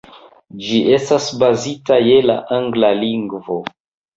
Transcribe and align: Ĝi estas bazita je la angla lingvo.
Ĝi 0.67 0.79
estas 0.95 1.27
bazita 1.43 1.99
je 2.07 2.17
la 2.31 2.41
angla 2.59 2.93
lingvo. 3.05 3.63